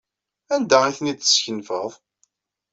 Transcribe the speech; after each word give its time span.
Anda 0.55 0.77
ay 0.83 0.95
ten-id-teskenfeḍ? 0.97 1.91